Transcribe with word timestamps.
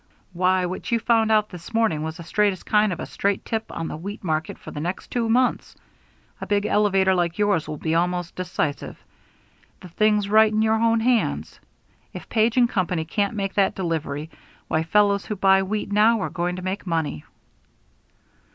"Why, 0.33 0.65
what 0.65 0.91
you 0.91 0.97
found 0.97 1.31
out 1.31 1.49
this 1.49 1.75
morning 1.75 2.01
was 2.01 2.17
the 2.17 2.23
straightest 2.23 2.65
kind 2.65 2.91
of 2.91 2.99
a 2.99 3.05
straight 3.05 3.45
tip 3.45 3.65
on 3.69 3.87
the 3.87 3.95
wheat 3.95 4.23
market 4.23 4.57
for 4.57 4.71
the 4.71 4.79
next 4.79 5.11
two 5.11 5.29
months. 5.29 5.75
A 6.41 6.47
big 6.47 6.65
elevator 6.65 7.13
like 7.13 7.37
yours 7.37 7.67
will 7.67 7.77
be 7.77 7.93
almost 7.93 8.35
decisive. 8.35 8.97
The 9.79 9.89
thing's 9.89 10.27
right 10.27 10.51
in 10.51 10.63
your 10.63 10.73
own 10.73 11.01
hands. 11.01 11.59
If 12.13 12.29
Page 12.29 12.57
& 12.67 12.67
Company 12.67 13.05
can't 13.05 13.35
make 13.35 13.53
that 13.53 13.75
delivery, 13.75 14.31
why, 14.67 14.81
fellows 14.81 15.27
who 15.27 15.35
buy 15.35 15.61
wheat 15.61 15.91
now 15.91 16.19
are 16.21 16.31
going 16.31 16.55
to 16.55 16.63
make 16.63 16.87
money." 16.87 17.23